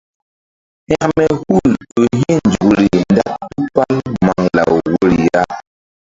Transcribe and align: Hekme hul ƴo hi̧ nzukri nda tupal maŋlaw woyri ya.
Hekme 0.89 1.25
hul 1.41 1.71
ƴo 1.93 2.01
hi̧ 2.19 2.35
nzukri 2.47 2.87
nda 3.11 3.27
tupal 3.51 3.95
maŋlaw 4.23 4.71
woyri 4.85 5.17
ya. 5.33 5.43